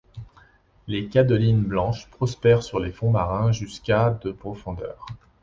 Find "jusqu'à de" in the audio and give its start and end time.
3.51-4.31